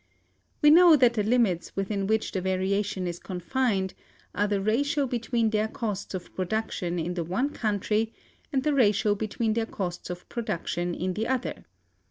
[0.63, 3.93] We know that the limits within which the variation is confined
[4.33, 8.11] are the ratio between their costs of production in the one country
[8.51, 11.65] and the ratio between their costs of production in the other.